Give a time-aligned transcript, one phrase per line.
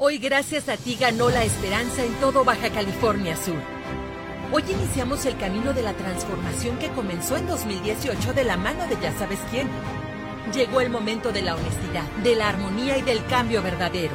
[0.00, 3.60] Hoy gracias a ti ganó la esperanza en todo Baja California Sur.
[4.52, 8.96] Hoy iniciamos el camino de la transformación que comenzó en 2018 de la mano de
[9.02, 9.68] ya sabes quién.
[10.54, 14.14] Llegó el momento de la honestidad, de la armonía y del cambio verdadero.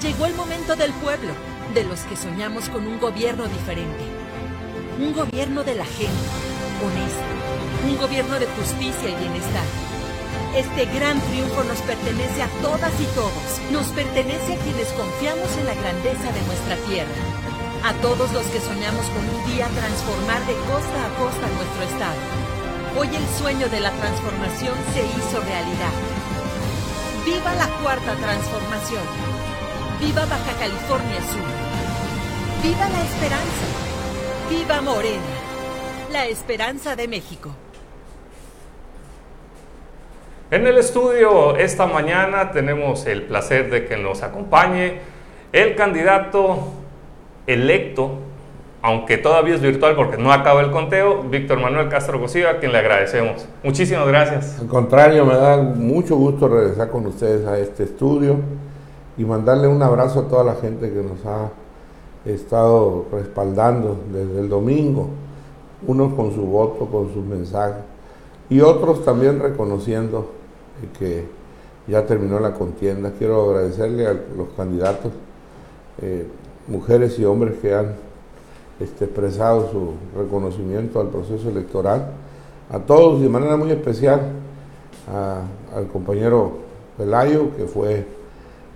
[0.00, 1.32] Llegó el momento del pueblo,
[1.74, 4.04] de los que soñamos con un gobierno diferente.
[5.00, 6.28] Un gobierno de la gente,
[6.80, 7.88] honesto.
[7.88, 9.91] Un gobierno de justicia y bienestar.
[10.54, 13.32] Este gran triunfo nos pertenece a todas y todos.
[13.70, 17.16] Nos pertenece a quienes confiamos en la grandeza de nuestra tierra.
[17.82, 22.20] A todos los que soñamos con un día transformar de costa a costa nuestro estado.
[22.98, 25.94] Hoy el sueño de la transformación se hizo realidad.
[27.24, 29.04] ¡Viva la cuarta transformación!
[30.00, 31.48] ¡Viva Baja California Sur!
[32.62, 33.66] ¡Viva la esperanza!
[34.50, 35.32] ¡Viva Morena!
[36.12, 37.54] La esperanza de México.
[40.52, 44.98] En el estudio esta mañana tenemos el placer de que nos acompañe
[45.50, 46.58] el candidato
[47.46, 48.10] electo,
[48.82, 52.70] aunque todavía es virtual porque no acaba el conteo, Víctor Manuel Castro Cosío, a quien
[52.70, 53.48] le agradecemos.
[53.64, 54.60] Muchísimas gracias.
[54.60, 58.36] Al contrario, me da mucho gusto regresar con ustedes a este estudio
[59.16, 61.48] y mandarle un abrazo a toda la gente que nos ha
[62.26, 65.08] estado respaldando desde el domingo,
[65.86, 67.84] unos con su voto, con sus mensajes,
[68.50, 70.41] y otros también reconociendo
[70.98, 71.24] que
[71.86, 73.12] ya terminó la contienda.
[73.18, 75.12] Quiero agradecerle a los candidatos,
[76.00, 76.26] eh,
[76.68, 77.94] mujeres y hombres que han
[78.80, 82.12] este, expresado su reconocimiento al proceso electoral,
[82.70, 84.20] a todos de manera muy especial
[85.74, 86.52] al compañero
[86.96, 88.06] Pelayo, que fue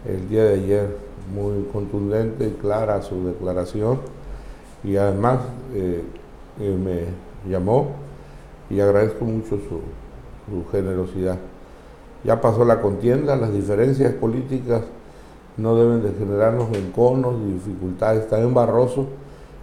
[0.04, 0.96] el día de ayer
[1.34, 3.98] muy contundente y clara su declaración,
[4.84, 5.38] y además
[5.74, 6.02] eh,
[6.60, 7.88] eh, me llamó
[8.68, 11.38] y agradezco mucho su generosidad.
[12.26, 14.82] Ya pasó la contienda, las diferencias políticas
[15.56, 18.24] no deben de generarnos enconos dificultades.
[18.24, 19.06] Está en Barroso,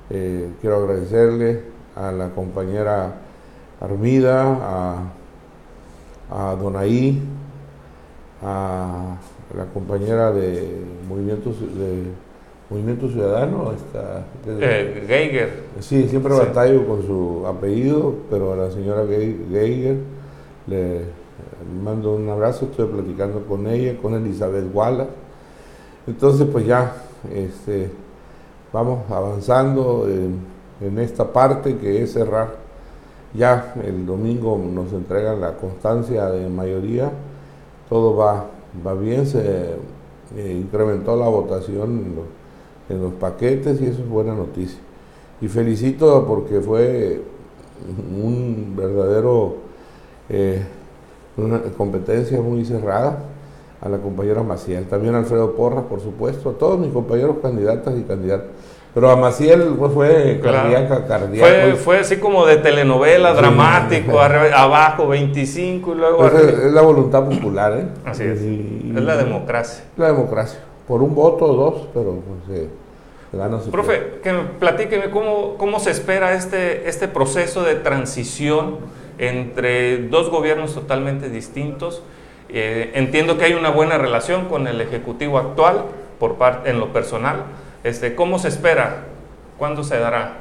[0.10, 1.60] eh, quiero agradecerle
[1.94, 3.16] a la compañera
[3.82, 5.04] Armida, a,
[6.32, 7.22] a Donaí,
[8.42, 9.18] a
[9.58, 12.04] la compañera de Movimiento, de
[12.70, 15.64] Movimiento Ciudadano, está, eh, Geiger.
[15.82, 19.98] Sí, siempre batallo con su apellido, pero a la señora Geiger
[20.66, 21.23] le
[21.84, 25.10] mando un abrazo, estoy platicando con ella, con Elizabeth Wallace.
[26.08, 26.94] Entonces, pues ya
[27.34, 27.90] este,
[28.72, 30.54] vamos avanzando en,
[31.00, 32.56] esta parte que es cerrar.
[33.34, 37.10] Ya el domingo nos entregan la constancia de mayoría,
[37.88, 38.48] todo va,
[38.86, 39.76] va bien, se
[40.36, 42.26] eh, incrementó la votación
[42.90, 44.80] en los, paquetes y eso es buena noticia.
[45.40, 47.22] Y felicito porque fue
[48.14, 49.56] un verdadero
[50.30, 50.62] eh,
[51.38, 53.18] una competencia muy cerrada
[53.82, 57.94] a la compañera Maciel, también a Alfredo Porras, por supuesto, a todos mis compañeros candidatas
[57.98, 58.48] y candidatos.
[58.94, 61.78] Pero a Maciel pues, fue cardíaca, cardíaco.
[61.78, 66.18] Fue, así como de telenovela, dramático, abajo 25 y luego...
[66.20, 67.88] Pues es, la voluntad popular, ¿eh?
[68.06, 68.40] Así es.
[68.40, 69.84] es la democracia.
[69.98, 70.60] La democracia.
[70.88, 72.70] Por un voto o dos, pero pues eh,
[73.64, 78.78] su Profe, que me platíqueme cómo, cómo se espera este, este proceso de transición
[79.18, 82.04] entre dos gobiernos totalmente distintos.
[82.50, 85.86] Eh, entiendo que hay una buena relación con el Ejecutivo actual
[86.20, 87.46] por parte, en lo personal.
[87.84, 89.06] Este, ¿Cómo se espera?
[89.58, 90.38] ¿Cuándo se dará?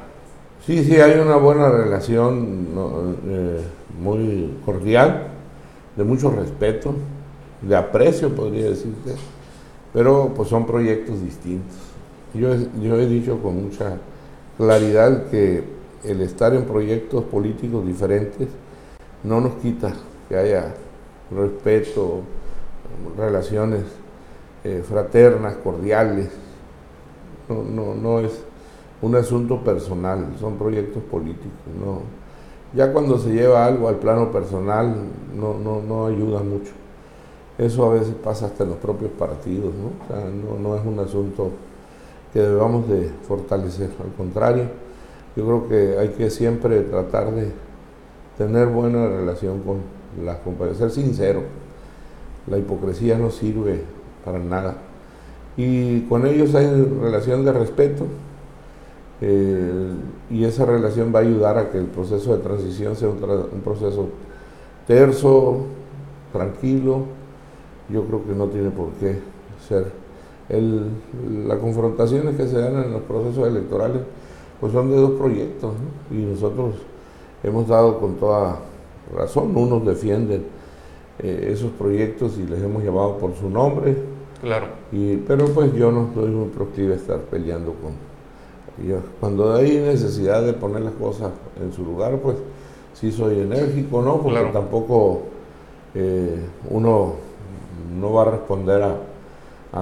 [0.65, 2.67] Sí, sí, hay una buena relación
[3.27, 3.61] eh,
[3.99, 5.27] muy cordial,
[5.95, 6.93] de mucho respeto,
[7.61, 9.15] de aprecio, podría decirte,
[9.93, 11.92] pero pues son proyectos distintos.
[12.33, 13.97] Yo, he dicho con mucha
[14.57, 15.63] claridad que
[16.03, 18.47] el estar en proyectos políticos diferentes
[19.23, 19.93] no nos quita
[20.27, 20.73] que haya
[21.29, 22.21] respeto,
[23.15, 23.83] relaciones
[24.63, 26.29] eh, fraternas, cordiales.
[27.47, 28.43] No, no, es
[29.03, 31.51] un asunto personal, son proyectos políticos.
[31.79, 32.01] No.
[32.75, 34.91] Ya cuando se lleva algo al plano personal
[35.35, 36.71] no, no, no ayuda mucho.
[37.59, 39.91] Eso a veces pasa hasta en los propios partidos, ¿no?
[40.03, 41.51] O sea, no, no es un asunto
[42.33, 44.65] que debamos de fortalecer, al contrario,
[45.35, 47.51] yo creo que hay que siempre tratar de
[48.37, 49.77] tener buena relación con
[50.23, 51.43] las compañías, ser sincero.
[52.47, 53.81] La hipocresía no sirve
[54.25, 54.77] para nada.
[55.55, 56.67] Y con ellos hay
[57.01, 58.05] relación de respeto
[59.21, 59.91] eh,
[60.29, 64.09] y esa relación va a ayudar a que el proceso de transición sea un, proceso
[64.87, 65.61] terso,
[66.31, 67.05] tranquilo.
[67.89, 69.19] Yo creo que no tiene por qué
[69.67, 70.02] ser.
[70.49, 70.87] El,
[71.47, 74.01] las confrontaciones que se dan en los procesos electorales
[74.59, 75.73] pues son de dos proyectos
[76.11, 76.75] y nosotros
[77.43, 78.59] hemos dado con toda
[79.15, 80.45] razón, unos defienden
[81.19, 83.95] eh, esos proyectos y les hemos llamado por su nombre,
[84.41, 84.65] Claro.
[84.91, 87.93] Y, pero pues yo no estoy muy proclive a estar peleando con...
[88.85, 91.31] Yo, cuando hay necesidad de poner las cosas
[91.61, 92.35] en su lugar, pues
[92.93, 94.17] sí soy enérgico, ¿no?
[94.21, 94.51] Porque Claro.
[94.51, 95.21] tampoco
[95.95, 96.35] eh,
[96.69, 97.13] uno
[97.97, 98.97] no va a responder a,
[99.73, 99.79] a,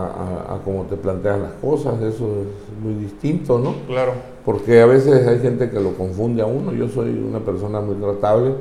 [0.51, 3.73] a- a cómo te plantean las cosas, eso es muy distinto, ¿no?
[3.87, 4.13] Claro.
[4.45, 6.73] Porque a veces hay gente que lo confunde a uno.
[6.73, 8.53] Yo soy una persona muy tratable,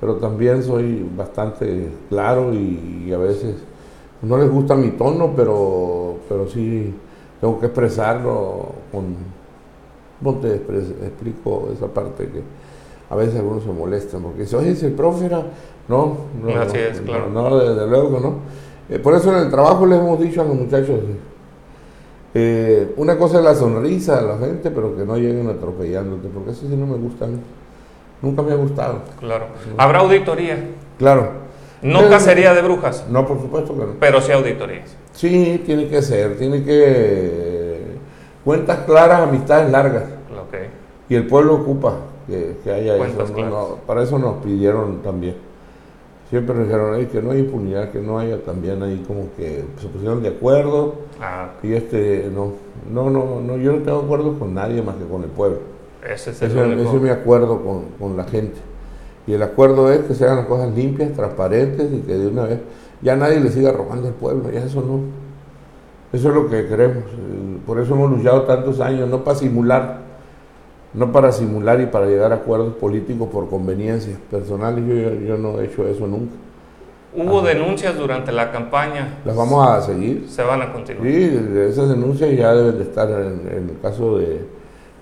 [0.00, 3.56] pero también soy bastante claro y, y a veces
[4.22, 6.94] no les gusta mi tono, pero, pero sí
[7.40, 9.16] tengo que expresarlo con...
[10.22, 12.42] ¿Cómo te explico esa parte que
[13.10, 14.22] a veces algunos se molestan?
[14.22, 15.42] Porque dicen, oye, si el profe era...
[15.88, 17.28] No, no, Así no, es, claro.
[17.30, 18.34] No, desde luego que no.
[18.90, 21.00] Eh, por eso en el trabajo les hemos dicho a los muchachos,
[22.34, 26.50] eh, una cosa es la sonrisa de la gente, pero que no lleguen atropellándote, porque
[26.50, 27.24] eso sí no me gusta.
[27.26, 27.28] a.
[28.20, 29.00] Nunca me ha gustado.
[29.20, 29.46] Claro.
[29.76, 30.58] ¿Habrá auditoría?
[30.98, 31.48] Claro.
[31.82, 33.92] No Pero- cacería de brujas, No, por supuesto que no.
[34.00, 34.90] pero sí auditorías.
[35.12, 37.80] Sí, tiene que ser, tiene que...
[38.44, 40.04] Cuentas claras, amistades largas.
[40.32, 40.54] Ok.
[41.08, 41.94] Y el pueblo ocupa
[42.26, 43.28] que, que haya Cuentas eso.
[43.28, 43.34] ¿no?
[43.34, 43.52] claras.
[43.52, 45.36] No, para eso nos pidieron también.
[46.30, 49.64] Siempre nos dijeron "Ey, que no hay impunidad, que no haya también ahí como que
[49.80, 50.94] se pusieron de acuerdo.
[51.20, 52.52] Ah, Y este, no,
[52.92, 55.58] no, no, no, yo no tengo acuerdo con nadie más que con el pueblo.
[56.06, 56.82] ese es el Ese, único.
[56.82, 58.56] ese es mi acuerdo con, con la gente.
[59.26, 62.44] Y el acuerdo es que se hagan las cosas limpias, transparentes y que de una
[62.44, 62.58] vez
[63.02, 65.00] ya nadie le siga robando al pueblo, ya eso no.
[66.12, 67.04] Eso es lo que queremos.
[67.66, 69.98] Por eso hemos luchado tantos años, no para simular,
[70.94, 74.84] no para simular y para llegar a acuerdos políticos por conveniencias personales.
[74.86, 76.32] Yo, yo, yo no he hecho eso nunca.
[77.14, 79.18] Hubo denuncias durante la campaña.
[79.24, 80.26] Las vamos a seguir.
[80.28, 81.06] Se van a continuar.
[81.06, 84.42] Sí, esas denuncias ya deben de estar en, en el caso de,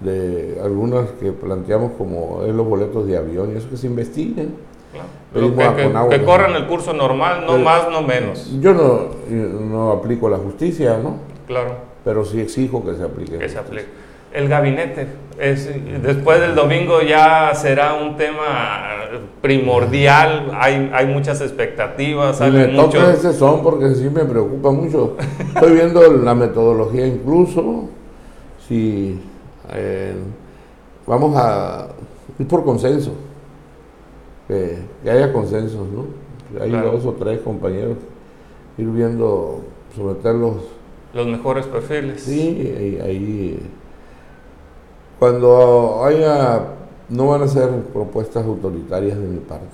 [0.00, 4.54] de algunas que planteamos como es los boletos de avión y eso que se investiguen.
[4.92, 5.08] Claro.
[5.34, 5.40] Que,
[5.74, 8.52] que- que que- corran el curso normal, no Pero- más, no menos.
[8.60, 11.16] Yo no, no aplico la justicia, ¿no?
[11.46, 11.72] Claro,
[12.04, 13.36] Pero sí exijo que se aplique.
[13.36, 13.86] que se aplique.
[14.32, 15.06] El gabinete,
[15.38, 15.70] es,
[16.02, 19.06] después del domingo ya será un tema
[19.40, 25.16] primordial, hay, hay muchas expectativas, Y me toca ese son porque sí me preocupa mucho.
[25.54, 27.88] Estoy viendo la metodología incluso,
[28.66, 29.18] si
[29.72, 30.14] eh,
[31.06, 31.88] vamos a
[32.38, 33.12] ir por consenso,
[34.48, 36.04] que, que haya consensos, ¿no?
[36.62, 36.92] Hay Claro.
[36.92, 37.96] dos o tres compañeros,
[38.78, 39.62] ir viendo,
[39.94, 40.56] someterlos
[41.14, 42.22] Los mejores perfiles.
[42.22, 43.58] Sí, ahí,
[45.18, 46.60] cuando haya,
[47.08, 49.66] no van a ser propuestas autoritarias de mi parte.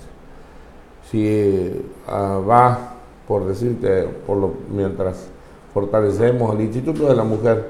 [1.10, 2.94] Si ah, va,
[3.26, 5.28] por decirte, por lo, mientras
[5.74, 7.68] fortalecemos el Instituto de la Mujer,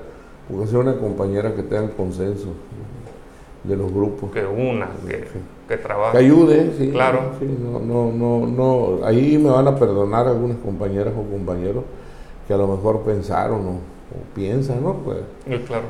[0.48, 2.48] porque sea una compañera que tenga el consenso
[3.64, 4.30] de los grupos.
[4.32, 5.28] Que una, que, que
[5.68, 6.18] Que trabaje.
[6.18, 6.90] ayude, sí.
[6.90, 7.30] Claro.
[7.38, 11.84] sí, no, no, no, no, ahí me van a perdonar algunas compañeras o compañeros
[12.46, 14.94] que a lo mejor pensaron o, o piensan, ¿no?
[14.94, 15.18] Pues,
[15.66, 15.84] claro.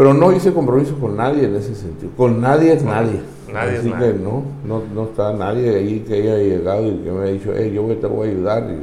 [0.00, 2.10] Pero no hice compromiso con nadie en ese sentido.
[2.16, 3.20] Con nadie es nadie.
[3.52, 4.12] nadie es Así nadie.
[4.14, 7.52] que no, no, no está nadie ahí que haya llegado y que me haya dicho,
[7.54, 8.78] hey, yo te voy a ayudar y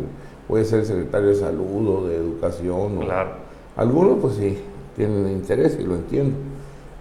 [0.48, 3.00] voy a ser secretario de salud o de educación.
[3.00, 3.32] o- Claro.
[3.76, 4.60] Algunos pues sí,
[4.96, 6.36] tienen interés y lo entiendo,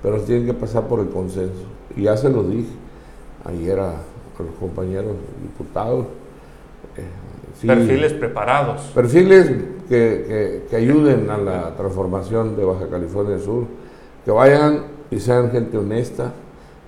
[0.03, 1.65] pero tienen que pasar por el consenso.
[1.95, 2.71] Y ya se lo dije
[3.45, 6.07] ayer a, a los compañeros diputados.
[6.97, 7.03] eh,
[7.61, 8.81] sí, Perfiles preparados.
[8.95, 9.49] perfiles
[9.91, 13.65] que, que- que ayuden a la transformación de Baja California Sur,
[14.27, 16.33] que vayan y sean gente honesta,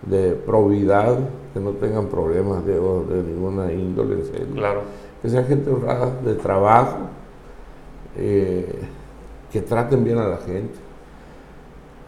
[0.02, 1.16] de probidad,
[1.54, 4.54] que no tengan problemas de, de ninguna índole, serio.
[4.54, 4.83] Claro.
[5.23, 6.99] que sean gente honrada, de trabajo,
[8.16, 8.80] eh,
[9.52, 10.75] que traten bien a la gente.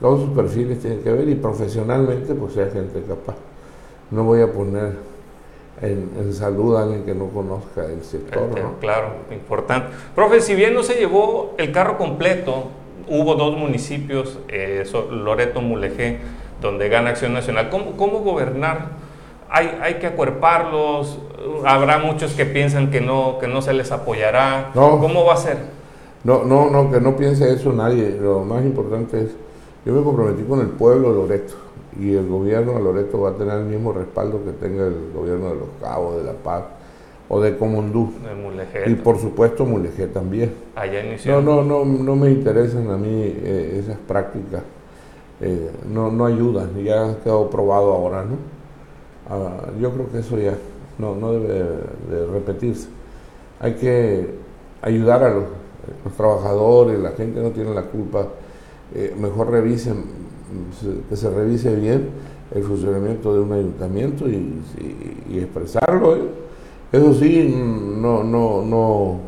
[0.00, 3.36] Todos sus perfiles tienen que ver y profesionalmente pues sea gente capaz.
[4.10, 4.94] No voy a poner
[5.80, 8.48] en, en salud a alguien que no conozca el sector.
[8.48, 8.80] Este, ¿no?
[8.80, 9.94] Claro, importante.
[10.12, 12.64] Profe, si bien no se llevó el carro completo,
[13.08, 16.18] hubo dos municipios, eh, Loreto, Mulegé,
[16.60, 17.70] donde gana Acción Nacional.
[17.70, 18.88] ¿Cómo, cómo gobernar?
[19.48, 21.18] Hay, hay que acuerparlos,
[21.64, 24.70] habrá muchos que piensan que no, que no se les apoyará.
[24.74, 24.98] No.
[25.00, 25.56] ¿Cómo va a ser?
[26.22, 28.16] No, no, no, que no piense eso nadie.
[28.20, 29.30] Lo más importante es,
[29.84, 31.54] yo me comprometí con el pueblo de Loreto
[31.98, 35.48] y el gobierno de Loreto va a tener el mismo respaldo que tenga el gobierno
[35.48, 36.64] de Los Cabos, de La Paz
[37.32, 38.12] o de Comondú.
[38.24, 40.52] De Mulegé, Y por supuesto Mulegé también.
[40.74, 41.40] allá inició.
[41.40, 44.62] No, no, no, no me interesan a mí eh, esas prácticas.
[45.40, 48.36] Eh, no, no ayudan, ya ha quedado probado ahora, ¿no?
[49.30, 50.54] Ah, yo creo que eso ya
[50.98, 51.46] no, no debe
[52.10, 52.88] de repetirse.
[53.60, 54.26] Hay que
[54.82, 55.44] ayudar a los,
[56.04, 58.26] los trabajadores, la gente no tiene la culpa.
[58.94, 60.02] Eh, mejor revisen,
[60.80, 62.08] se- que se revise bien
[62.54, 66.16] el funcionamiento de un ayuntamiento y, y- y expresarlo.
[66.92, 69.20] Eso sí, no, no, no,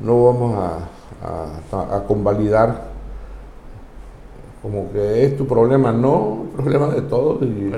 [0.00, 2.96] no vamos a, a, convalidar.
[4.62, 7.40] Como que es tu problema, no, el problema de todos.
[7.42, 7.70] Y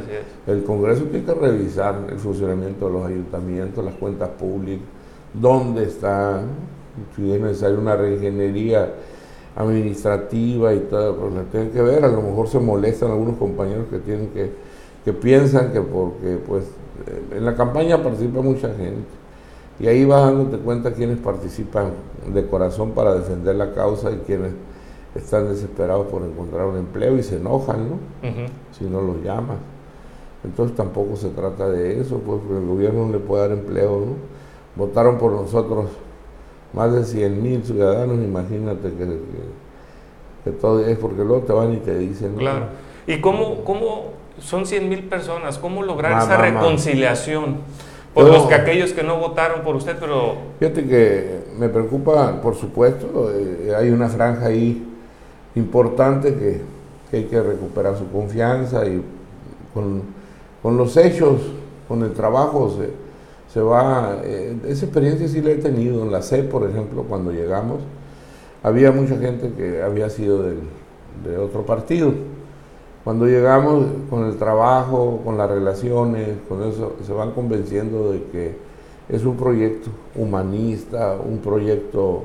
[0.46, 4.86] el Congreso tiene que revisar el funcionamiento de los ayuntamientos, las cuentas públicas,
[5.34, 6.40] dónde está,
[7.14, 8.90] si es necesaria una reingeniería
[9.54, 13.86] administrativa y todo, pues la tienen que ver, a lo mejor se molestan algunos compañeros
[13.90, 14.50] que tienen que,
[15.04, 16.64] que piensan que porque pues
[17.32, 19.06] en la campaña participa mucha gente
[19.80, 21.92] y ahí vas dándote cuenta quienes participan
[22.32, 24.52] de corazón para defender la causa y quienes
[25.14, 27.98] están desesperados por encontrar un empleo y se enojan, ¿no?
[28.76, 29.58] Si no los llaman.
[30.44, 34.12] Entonces tampoco se trata de eso, pues el gobierno no le puede dar empleo, ¿no?
[34.76, 35.86] Votaron por nosotros
[36.72, 39.20] más de 100 mil ciudadanos, imagínate que,
[40.44, 42.34] que, todo es porque luego te van y te dicen.
[42.36, 42.66] Claro.
[43.06, 45.58] ¿Y cómo, cómo son 100 mil personas?
[45.58, 47.56] ¿Cómo lograr esa reconciliación?
[48.14, 50.36] Por los que aquellos que no votaron por usted, pero...
[50.58, 54.84] Fíjate que me preocupa, por supuesto, eh, hay una franja ahí
[55.54, 59.02] importante que, hay que recuperar su confianza y
[59.72, 60.02] con,
[60.62, 61.40] con los hechos,
[61.86, 63.08] con el trabajo se
[63.52, 67.32] se va, eh, esa experiencia sí la he tenido en la C, por ejemplo, cuando
[67.32, 67.80] llegamos,
[68.62, 72.12] había mucha gente que había sido de otro partido.
[73.08, 78.54] Cuando llegamos con el trabajo, con las relaciones, con eso, se van convenciendo de que
[79.08, 82.24] es un proyecto humanista, un proyecto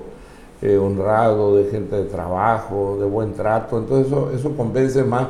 [0.62, 3.78] eh, honrado, de gente de trabajo, de buen trato.
[3.78, 5.28] Entonces eso, eso convence más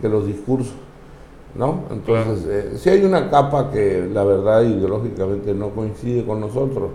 [0.00, 0.72] que los discursos.
[1.54, 1.80] ¿no?
[1.90, 6.88] Entonces, eh, si hay una capa que la verdad ideológicamente no coincide con nosotros,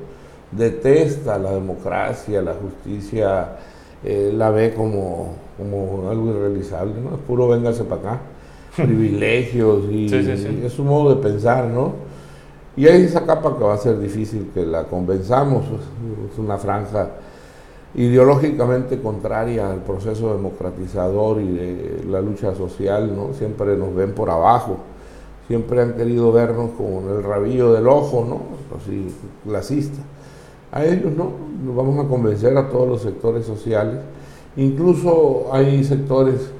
[0.51, 3.58] detesta la democracia, la justicia,
[4.03, 7.15] eh, la ve como, como algo irrealizable, ¿no?
[7.15, 8.22] Es puro véngase para acá,
[8.75, 10.13] privilegios y,
[10.65, 11.93] es un modo de pensar, ¿no?
[12.75, 15.65] Y hay esa capa que va a ser difícil que la convenzamos,
[16.31, 17.10] es una franja
[17.93, 23.34] ideológicamente contraria al proceso democratizador y de la lucha social, ¿no?
[23.34, 24.77] Siempre nos ven por abajo,
[25.48, 28.77] siempre han querido vernos con el rabillo del ojo, ¿no?
[28.77, 30.01] Así, clasista.
[30.72, 31.32] A ellos no,
[31.63, 34.00] nos vamos a convencer a todos los sectores sociales,
[34.56, 36.51] incluso hay sectores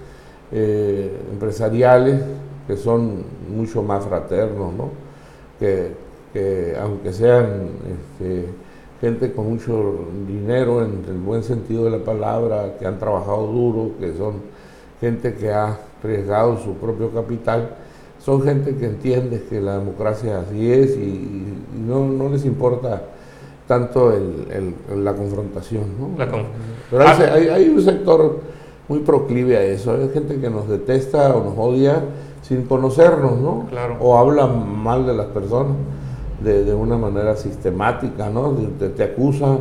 [0.51, 2.22] eh, empresariales
[2.68, 4.89] que son mucho más fraternos, ¿no?
[5.60, 5.94] Que,
[6.34, 7.70] que aunque sean
[8.20, 8.48] este,
[9.01, 13.91] gente con mucho dinero en el buen sentido de la palabra, que han trabajado duro,
[14.00, 14.36] que son
[15.00, 17.75] gente que ha arriesgado su propio capital,
[18.20, 21.44] son gente que entiende que la democracia así es y,
[21.88, 23.01] no, les importa
[23.71, 24.11] tanto
[24.93, 25.83] la confrontación.
[26.89, 27.17] Pero ah.
[27.33, 28.39] hay, hay, un sector
[28.89, 32.03] muy proclive a eso, hay gente que nos detesta o nos odia
[32.41, 33.67] sin conocernos, ¿no?
[34.01, 35.77] O habla mal de las personas
[36.43, 38.57] de, una manera sistemática, ¿no?
[38.77, 39.55] Te, te, acusa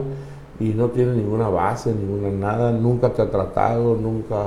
[0.58, 4.46] y no tiene ninguna base, ninguna nada, nunca te ha tratado, nunca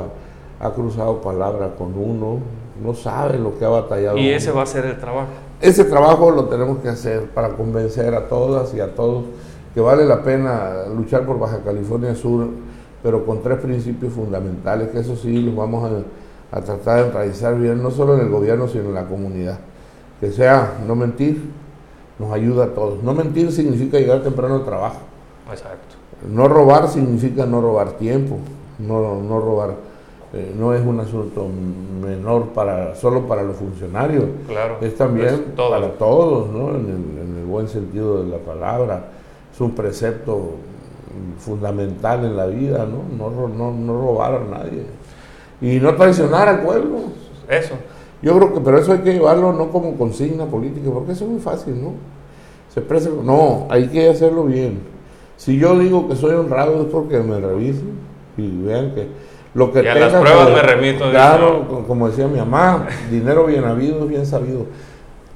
[0.59, 2.39] ha cruzado palabra con uno,
[2.83, 4.17] no sabe lo que ha batallado.
[4.17, 5.29] Y ese va a ser el trabajo.
[5.61, 9.23] Ese trabajo lo tenemos que hacer para convencer a todas y a todos
[9.73, 12.47] que vale la pena luchar por Baja California Sur,
[13.01, 17.57] pero con tres principios fundamentales, que eso sí los vamos a, a tratar de enraizar
[17.57, 19.59] bien, no solo en el gobierno, sino en la comunidad.
[20.19, 21.41] Que sea no mentir,
[22.19, 23.03] nos ayuda a todos.
[23.03, 24.99] No mentir significa llegar temprano al trabajo.
[25.49, 25.95] Exacto.
[26.29, 28.37] No robar significa no robar tiempo,
[28.79, 29.71] no, no robar,
[30.33, 31.47] eh, no es un asunto
[32.01, 36.69] menor para solo para los funcionarios, claro, es también para todos, ¿no?
[36.69, 39.03] En el, en el, buen sentido de la palabra.
[39.53, 40.55] Es un precepto
[41.37, 43.03] fundamental en la vida, ¿no?
[43.15, 44.83] No, no, no robar a nadie.
[45.61, 46.99] Y no traicionar al pueblo.
[47.47, 47.75] Eso.
[48.21, 51.31] Yo creo que, pero eso hay que llevarlo no como consigna política, porque eso es
[51.31, 51.93] muy fácil, ¿no?
[52.73, 54.79] Se expresa, no, hay que hacerlo bien.
[55.37, 57.91] Si yo digo que soy honrado es porque me revisen
[58.37, 59.07] y vean que
[59.53, 61.11] lo que y a las pruebas me remito.
[61.11, 64.65] Claro, como decía mi mamá, dinero bien habido, bien sabido.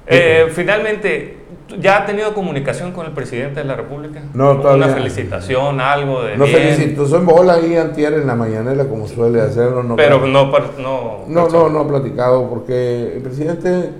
[0.07, 1.36] Eh, finalmente,
[1.79, 4.21] ¿Ya ha tenido comunicación con el presidente de la República?
[4.33, 4.85] No, todavía.
[4.85, 6.37] Una felicitación, algo de.
[6.37, 9.83] No felicito, soy bola ahí antier en la mañanera, como suele hacerlo.
[9.83, 11.25] No Pero no, no.
[11.27, 13.91] No, no, no ha platicado, porque el presidente,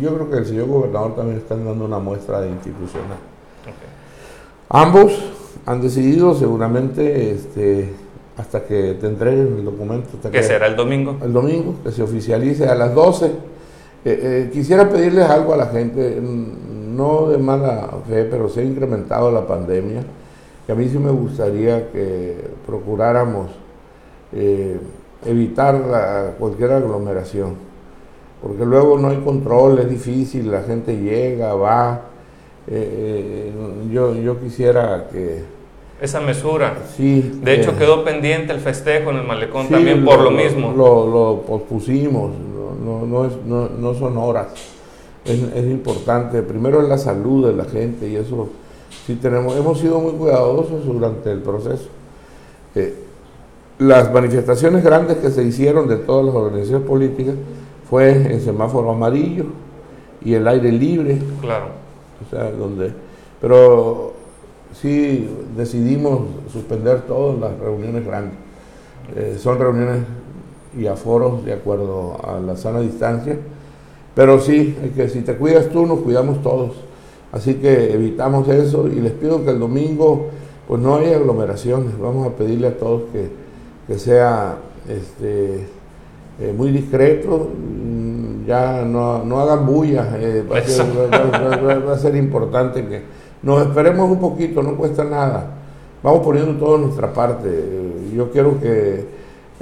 [0.00, 3.18] yo creo que el señor gobernador también están dando una muestra de institucional.
[4.68, 5.12] Ambos
[5.66, 7.94] han decidido seguramente este,
[8.36, 10.08] hasta que te entreguen el documento.
[10.30, 11.18] ¿Qué será el domingo?
[11.22, 13.26] El domingo, que se oficialice a las 12.
[13.26, 13.30] Eh,
[14.04, 16.20] eh, quisiera pedirles algo a la gente
[17.02, 20.02] no de mala fe, pero se ha incrementado la pandemia,
[20.68, 23.48] y a mí sí me gustaría que procuráramos
[24.32, 24.78] eh,
[25.26, 27.54] evitar cualquier aglomeración,
[28.42, 32.00] porque luego no hay control, es difícil, la gente llega, va.
[32.68, 33.52] Eh, eh,
[33.92, 35.42] yo, yo quisiera que
[36.00, 36.74] esa mesura.
[36.96, 37.40] Sí.
[37.42, 40.72] De hecho, eh, quedó pendiente el festejo en el malecón sí, también por lo, mismo.
[40.72, 44.48] Lo, lo pospusimos, no, no, no, es- no- no son horas.
[45.24, 46.42] Es, es importante.
[46.42, 48.48] Primero es la salud de la gente y eso
[49.06, 49.56] sí tenemos.
[49.56, 51.88] Hemos sido muy cuidadosos durante el proceso.
[52.74, 52.94] Eh,
[53.78, 57.34] las manifestaciones grandes que se hicieron de todas las organizaciones políticas
[57.88, 59.44] fue en semáforo amarillo
[60.24, 61.66] y el aire libre, Claro.
[62.26, 62.92] o sea, donde,
[63.40, 64.12] pero
[64.80, 66.20] sí decidimos
[66.52, 68.34] suspender todas las reuniones grandes.
[69.16, 70.04] Eh, son reuniones
[70.78, 73.36] y aforos de acuerdo a la sana distancia,
[74.14, 76.72] pero sí, que si te cuidas tú, nos cuidamos todos.
[77.32, 80.26] Así que evitamos eso y les pido que el domingo
[80.68, 81.98] pues no haya aglomeraciones.
[81.98, 83.28] Vamos a pedirle a todos que,
[83.86, 84.56] que sea
[84.88, 85.66] este,
[86.40, 91.06] eh, muy discreto, mm, ya no, no hagan bulla, eh, va, a ser, va-
[91.38, 93.00] va- va- va a ser importante que
[93.42, 95.58] nos esperemos un poquito, no cuesta nada.
[96.02, 97.48] Vamos poniendo todo de nuestra parte.
[98.14, 99.04] Yo quiero que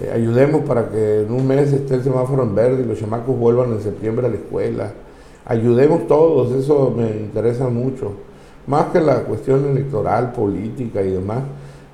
[0.01, 3.37] eh, ayudemos para que en un mes esté el semáforo en verde y los chamacos
[3.37, 4.93] vuelvan en septiembre a la escuela.
[5.47, 8.13] Ayudemos todos, eso me interesa mucho.
[8.67, 11.43] Más que la cuestión electoral, política y demás,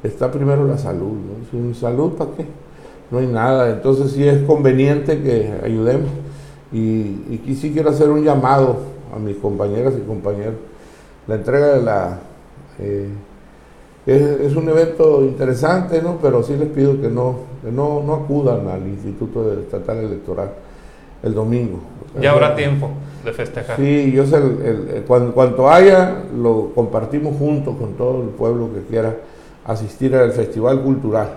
[0.03, 1.13] está primero la salud.
[1.13, 1.51] ¿no?
[1.51, 2.47] Sin salud, ¿para qué?
[3.11, 3.71] No hay nada.
[3.71, 6.11] Entonces sí es conveniente que ayudemos.
[6.73, 8.77] Y, aquí sí quiero hacer un llamado
[9.15, 10.57] a mis compañeras y compañeros.
[11.27, 12.19] La entrega de la...
[12.79, 13.09] eh,
[14.07, 16.19] es, es un evento interesante, ¿no?
[16.23, 20.51] Pero sí les pido que no, que no, no acudan al Instituto Estatal Electoral
[21.23, 21.81] el domingo.
[22.21, 22.91] Ya habrá tiempo
[23.25, 23.77] de festejar.
[23.77, 28.29] Sí, yo sé, el- el- el- cuando, cuanto haya, lo compartimos juntos con todo el
[28.29, 29.17] pueblo que quiera
[29.65, 31.29] asistir al Festival Cultural,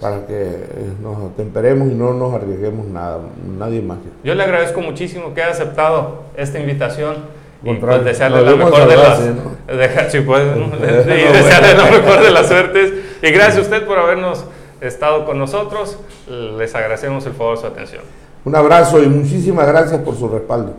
[0.00, 3.20] para que eh, nos atemperemos y no nos arriesguemos nada,
[3.58, 3.98] nadie más.
[4.24, 7.14] Yo le agradezco muchísimo que haya aceptado esta invitación
[7.62, 9.18] y pues, desearle vemos mejor de las
[10.12, 12.92] sí, pues, y desearle la mejor de las suertes
[13.22, 14.44] y gracias a usted por habernos
[14.80, 15.98] estado con nosotros.
[16.28, 18.02] Les agradecemos el favor de su atención.
[18.44, 20.74] Un abrazo y muchísimas gracias por su respaldo.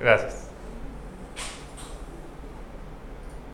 [0.00, 0.43] Gracias.